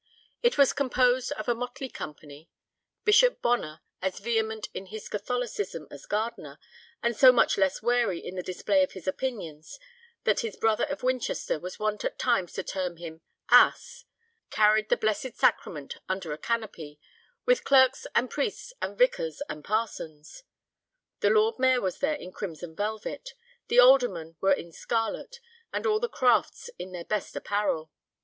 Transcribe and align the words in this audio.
It 0.41 0.57
was 0.57 0.73
composed 0.73 1.31
of 1.33 1.47
a 1.47 1.53
motley 1.53 1.87
company. 1.87 2.49
Bishop 3.03 3.39
Bonner 3.39 3.81
as 4.01 4.17
vehement 4.17 4.67
in 4.73 4.87
his 4.87 5.07
Catholicism 5.07 5.87
as 5.91 6.07
Gardiner, 6.07 6.57
and 7.03 7.15
so 7.15 7.31
much 7.31 7.55
less 7.55 7.83
wary 7.83 8.17
in 8.17 8.33
the 8.33 8.41
display 8.41 8.81
of 8.81 8.93
his 8.93 9.07
opinions 9.07 9.77
that 10.23 10.39
his 10.39 10.55
brother 10.55 10.85
of 10.85 11.03
Winchester 11.03 11.59
was 11.59 11.77
wont 11.77 12.03
at 12.03 12.17
times 12.17 12.53
to 12.53 12.63
term 12.63 12.97
him 12.97 13.21
"asse" 13.51 14.05
carried 14.49 14.89
the 14.89 14.97
Blessed 14.97 15.35
Sacrament 15.37 15.97
under 16.09 16.33
a 16.33 16.37
canopy, 16.39 16.99
with 17.45 17.63
"clerks 17.63 18.07
and 18.15 18.27
priests 18.31 18.73
and 18.81 18.97
vicars 18.97 19.43
and 19.47 19.63
parsons"; 19.63 20.41
the 21.19 21.29
Lord 21.29 21.59
Mayor 21.59 21.79
was 21.79 21.99
there 21.99 22.15
in 22.15 22.31
crimson 22.31 22.75
velvet, 22.75 23.35
the 23.67 23.77
aldermen 23.79 24.35
were 24.41 24.51
in 24.51 24.71
scarlet, 24.71 25.39
and 25.71 25.85
all 25.85 25.99
the 25.99 26.09
crafts 26.09 26.71
in 26.79 26.91
their 26.91 27.05
best 27.05 27.35
apparel. 27.35 27.91